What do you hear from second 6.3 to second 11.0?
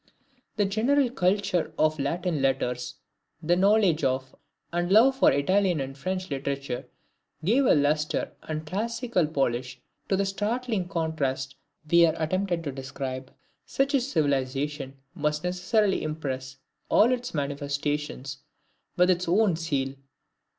literature gave a lustre and classical polish to the startling